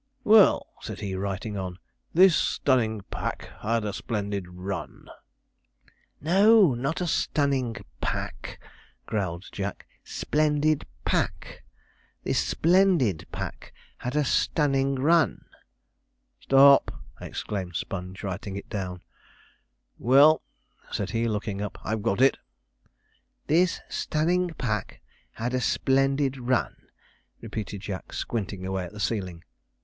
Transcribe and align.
'Well,' 0.23 0.65
said 0.81 1.01
he, 1.01 1.13
writing 1.13 1.57
on, 1.57 1.77
'this 2.11 2.35
stunning 2.35 3.01
pack 3.11 3.51
had 3.61 3.85
a 3.85 3.93
splendid 3.93 4.47
run.' 4.47 5.05
'No, 6.19 6.73
not 6.73 7.07
stunning 7.07 7.75
pack,' 8.01 8.59
growled 9.05 9.45
Jack, 9.51 9.85
'splendid 10.03 10.87
pack 11.05 11.61
"this 12.23 12.39
splendid 12.39 13.27
pack 13.31 13.73
had 13.97 14.15
a 14.15 14.25
stunning 14.25 14.95
run."' 14.95 15.45
'Stop!' 16.39 16.99
exclaimed 17.21 17.75
Sponge, 17.75 18.23
writing 18.23 18.55
it 18.55 18.67
down; 18.71 19.03
'well,' 19.99 20.41
said 20.89 21.11
he 21.11 21.27
looking 21.27 21.61
up, 21.61 21.77
'I've 21.83 22.01
got 22.01 22.21
it.' 22.21 22.39
'This 23.45 23.79
stunning 23.87 24.55
pack 24.57 24.99
had 25.33 25.53
a 25.53 25.61
splendid 25.61 26.39
run,' 26.39 26.87
repeated 27.39 27.81
Jack, 27.81 28.13
squinting 28.13 28.65
away 28.65 28.83
at 28.83 28.93
the 28.93 28.99
ceiling. 28.99 29.43